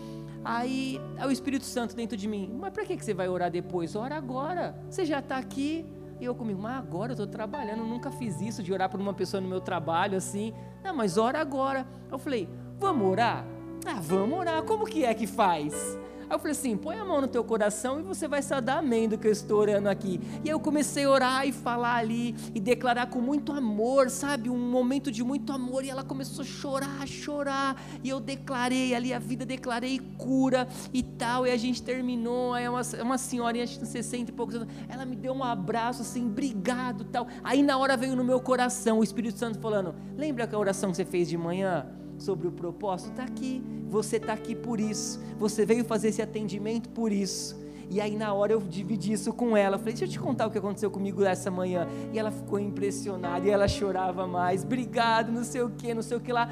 [0.45, 2.57] Aí é o Espírito Santo dentro de mim.
[2.59, 3.95] Mas para que você vai orar depois?
[3.95, 4.77] Ora agora.
[4.91, 5.87] Você já está aqui.
[6.21, 7.85] E eu comigo, mas agora eu estou trabalhando.
[7.85, 10.53] Nunca fiz isso de orar por uma pessoa no meu trabalho assim.
[10.83, 11.87] Não, mas ora agora.
[12.11, 13.45] Eu falei, vamos orar?
[13.87, 14.63] Ah, vamos orar.
[14.63, 15.99] Como que é que faz?
[16.33, 19.07] Aí eu falei assim: põe a mão no teu coração e você vai saber amém
[19.07, 20.19] do que eu estou orando aqui.
[20.43, 24.49] E aí eu comecei a orar e falar ali e declarar com muito amor, sabe?
[24.49, 25.85] Um momento de muito amor.
[25.85, 27.77] E ela começou a chorar, a chorar.
[28.03, 31.47] E eu declarei ali a vida, declarei cura e tal.
[31.47, 32.55] E a gente terminou.
[32.55, 36.25] Aí uma, uma senhorinha, que 60 e poucos anos, ela me deu um abraço assim,
[36.25, 37.27] obrigado tal.
[37.45, 40.91] Aí na hora veio no meu coração o Espírito Santo falando: lembra que a oração
[40.91, 41.87] que você fez de manhã?
[42.23, 43.63] Sobre o propósito, está aqui.
[43.89, 45.21] Você está aqui por isso.
[45.39, 47.61] Você veio fazer esse atendimento por isso.
[47.91, 49.77] E aí na hora eu dividi isso com ela.
[49.77, 51.87] falei, deixa eu te contar o que aconteceu comigo essa manhã.
[52.13, 54.65] E ela ficou impressionada e ela chorava mais.
[54.65, 56.51] Obrigado, não sei o que, não sei o que lá.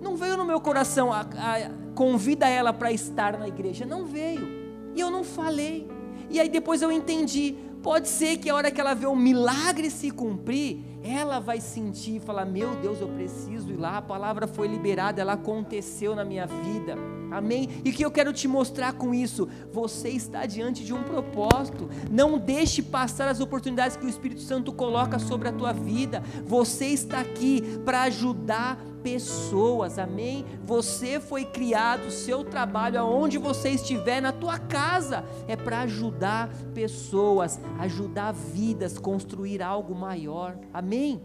[0.00, 3.84] Não veio no meu coração a, a convida ela para estar na igreja.
[3.84, 4.48] Não veio.
[4.94, 5.86] E eu não falei.
[6.30, 7.54] E aí depois eu entendi.
[7.82, 12.16] Pode ser que a hora que ela vê o milagre se cumprir, ela vai sentir
[12.16, 13.98] e falar: Meu Deus, eu preciso ir lá.
[13.98, 16.96] A palavra foi liberada, ela aconteceu na minha vida.
[17.30, 17.68] Amém?
[17.84, 19.48] E o que eu quero te mostrar com isso?
[19.72, 21.88] Você está diante de um propósito.
[22.10, 26.22] Não deixe passar as oportunidades que o Espírito Santo coloca sobre a tua vida.
[26.44, 30.44] Você está aqui para ajudar pessoas, amém?
[30.64, 37.60] Você foi criado, seu trabalho, aonde você estiver, na tua casa, é para ajudar pessoas,
[37.78, 41.22] ajudar vidas, construir algo maior, amém?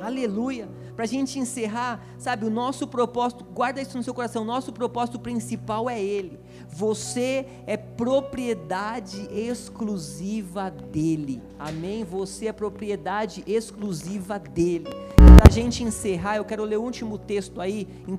[0.00, 0.68] Aleluia.
[0.98, 4.72] Para a gente encerrar, sabe, o nosso propósito, guarda isso no seu coração, o nosso
[4.72, 6.40] propósito principal é Ele.
[6.70, 11.40] Você é propriedade exclusiva dEle.
[11.56, 12.02] Amém?
[12.02, 14.88] Você é propriedade exclusiva dEle.
[15.14, 18.18] Para a gente encerrar, eu quero ler o último texto aí, em 1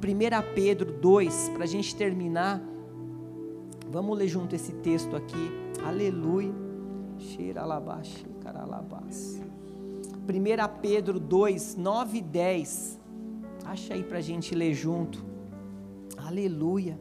[0.55, 2.61] Pedro 2, para a gente terminar.
[3.91, 5.51] Vamos ler junto esse texto aqui.
[5.85, 6.53] Aleluia.
[7.17, 9.41] Cheira alabaxi, caralabás.
[10.29, 12.99] 1 Pedro 2, 9 e 10.
[13.65, 15.25] Acha aí para a gente ler junto.
[16.17, 16.99] Aleluia.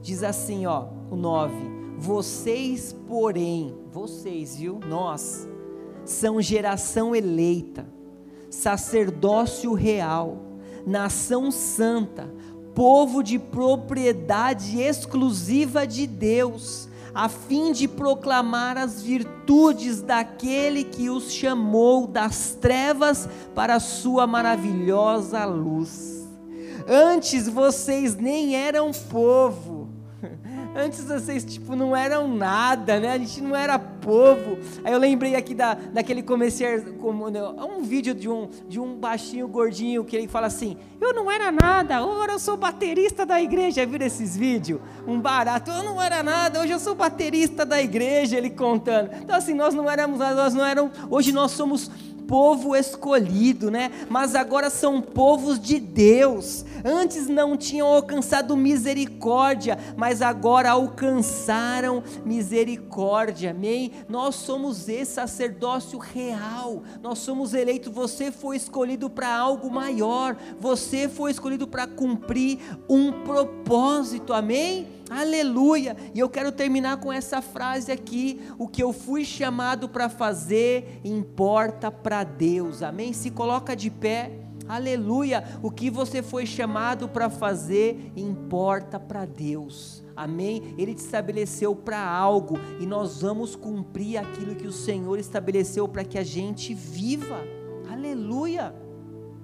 [0.00, 1.54] Diz assim, ó, o 9:
[1.98, 4.78] Vocês, porém, vocês, viu?
[4.88, 5.48] Nós
[6.04, 7.86] são geração eleita,
[8.50, 10.38] sacerdócio real,
[10.86, 12.32] nação santa,
[12.74, 21.32] povo de propriedade exclusiva de Deus, a fim de proclamar as virtudes daquele que os
[21.32, 26.28] chamou das trevas para a sua maravilhosa luz.
[26.88, 29.73] Antes vocês nem eram povo,
[30.74, 33.12] Antes vocês, tipo, não eram nada, né?
[33.12, 34.58] A gente não era povo.
[34.82, 37.40] Aí eu lembrei aqui da, daquele comercial, como, né?
[37.42, 41.52] um vídeo de um, de um baixinho gordinho que ele fala assim: Eu não era
[41.52, 43.86] nada, agora eu sou baterista da igreja.
[43.86, 44.80] Viram esses vídeos?
[45.06, 48.36] Um barato, eu não era nada, hoje eu sou baterista da igreja.
[48.36, 49.10] Ele contando.
[49.22, 50.92] Então, assim, nós não éramos nós não éramos.
[51.08, 51.90] Hoje nós somos
[52.26, 53.90] povo escolhido, né?
[54.08, 56.64] Mas agora são povos de Deus.
[56.84, 63.50] Antes não tinham alcançado misericórdia, mas agora alcançaram misericórdia.
[63.50, 63.92] Amém?
[64.08, 66.82] Nós somos esse sacerdócio real.
[67.02, 67.92] Nós somos eleitos.
[67.92, 70.36] Você foi escolhido para algo maior.
[70.58, 72.58] Você foi escolhido para cumprir
[72.88, 74.32] um propósito.
[74.32, 75.03] Amém?
[75.10, 75.96] Aleluia!
[76.14, 81.00] E eu quero terminar com essa frase aqui: o que eu fui chamado para fazer
[81.04, 82.82] importa para Deus.
[82.82, 83.12] Amém?
[83.12, 84.32] Se coloca de pé.
[84.66, 85.44] Aleluia!
[85.62, 90.02] O que você foi chamado para fazer importa para Deus.
[90.16, 90.74] Amém?
[90.78, 96.04] Ele te estabeleceu para algo e nós vamos cumprir aquilo que o Senhor estabeleceu para
[96.04, 97.40] que a gente viva.
[97.90, 98.74] Aleluia!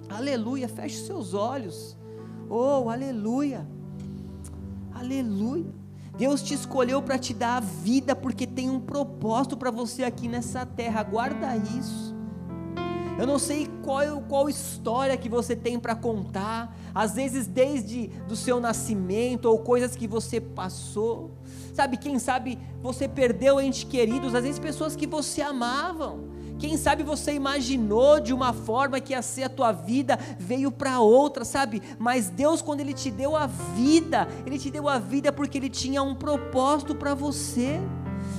[0.09, 0.67] Aleluia!
[0.67, 1.95] Feche seus olhos.
[2.49, 3.67] Oh, aleluia!
[5.01, 5.65] Aleluia.
[6.15, 10.27] Deus te escolheu para te dar a vida, porque tem um propósito para você aqui
[10.27, 11.01] nessa terra.
[11.01, 12.15] Guarda isso.
[13.17, 18.35] Eu não sei qual, qual história que você tem para contar, às vezes desde do
[18.35, 21.31] seu nascimento ou coisas que você passou.
[21.73, 26.30] Sabe, quem sabe você perdeu entes queridos, às vezes pessoas que você amavam.
[26.61, 30.99] Quem sabe você imaginou de uma forma que ia ser a tua vida, veio para
[30.99, 31.81] outra, sabe?
[31.97, 35.71] Mas Deus, quando Ele te deu a vida, Ele te deu a vida porque Ele
[35.71, 37.81] tinha um propósito para você.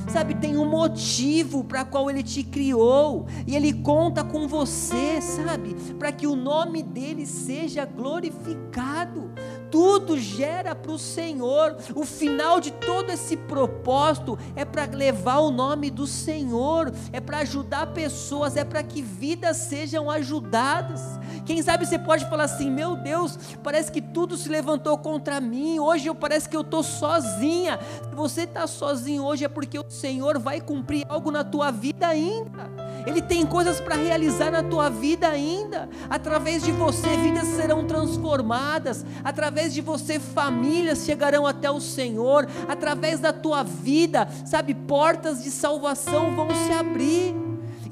[0.09, 5.75] Sabe, tem um motivo para qual ele te criou, e ele conta com você, sabe,
[5.99, 9.31] para que o nome dele seja glorificado
[9.73, 11.77] tudo gera para o Senhor.
[11.95, 17.39] O final de todo esse propósito é para levar o nome do Senhor, é para
[17.39, 21.01] ajudar pessoas, é para que vidas sejam ajudadas.
[21.47, 25.79] Quem sabe você pode falar assim: meu Deus, parece que tudo se levantou contra mim.
[25.79, 27.81] Hoje eu parece que eu estou sozinha.
[28.11, 32.07] Se você está sozinho hoje é porque o Senhor vai cumprir algo na tua vida
[32.07, 32.82] ainda.
[33.07, 35.89] Ele tem coisas para realizar na tua vida ainda.
[36.09, 39.05] Através de você, vidas serão transformadas.
[39.25, 42.49] Através de você, famílias chegarão até o Senhor.
[42.69, 47.42] Através da tua vida, sabe, portas de salvação vão se abrir.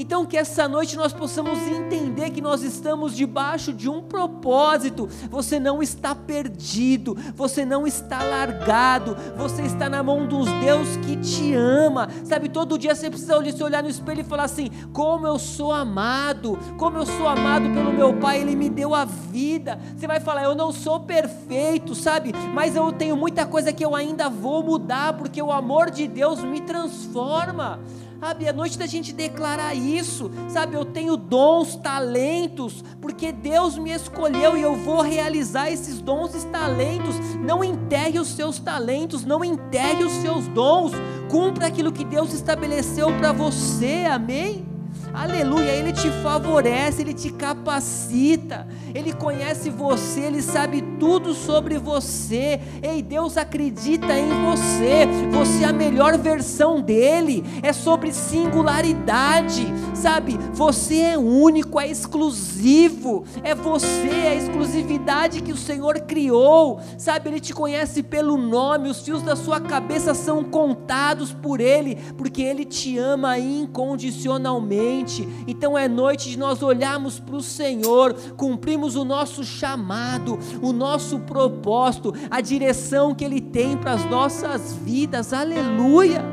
[0.00, 5.06] Então, que essa noite nós possamos entender que nós estamos debaixo de um propósito.
[5.28, 11.16] Você não está perdido, você não está largado, você está na mão dos Deus que
[11.16, 12.08] te ama.
[12.24, 15.70] Sabe, todo dia você precisa se olhar no espelho e falar assim: como eu sou
[15.70, 19.78] amado, como eu sou amado pelo meu Pai, Ele me deu a vida.
[19.94, 23.94] Você vai falar: eu não sou perfeito, sabe, mas eu tenho muita coisa que eu
[23.94, 27.78] ainda vou mudar, porque o amor de Deus me transforma.
[28.20, 30.76] Sabe, é noite da gente declarar isso, sabe?
[30.76, 36.46] Eu tenho dons, talentos, porque Deus me escolheu e eu vou realizar esses dons e
[36.48, 37.18] talentos.
[37.36, 40.92] Não enterre os seus talentos, não enterre os seus dons.
[41.30, 44.69] Cumpra aquilo que Deus estabeleceu para você, amém?
[45.12, 52.60] Aleluia, Ele te favorece, Ele te capacita, Ele conhece você, Ele sabe tudo sobre você.
[52.82, 60.38] Ei, Deus acredita em você, você é a melhor versão dEle, é sobre singularidade, sabe?
[60.52, 67.30] Você é único, é exclusivo, é você, é a exclusividade que o Senhor criou, sabe?
[67.30, 72.42] Ele te conhece pelo nome, os fios da sua cabeça são contados por Ele, porque
[72.42, 74.99] Ele te ama incondicionalmente.
[75.46, 81.20] Então é noite de nós olharmos para o Senhor, cumprimos o nosso chamado, o nosso
[81.20, 85.32] propósito, a direção que Ele tem para as nossas vidas.
[85.32, 86.24] Aleluia!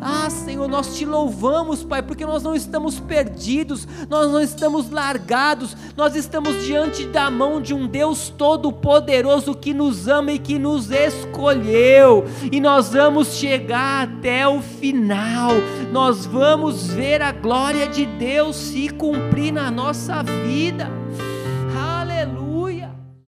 [0.00, 5.76] Ah, Senhor, nós te louvamos, Pai, porque nós não estamos perdidos, nós não estamos largados,
[5.96, 10.90] nós estamos diante da mão de um Deus todo-poderoso que nos ama e que nos
[10.90, 15.52] escolheu, e nós vamos chegar até o final,
[15.92, 20.88] nós vamos ver a glória de Deus se cumprir na nossa vida.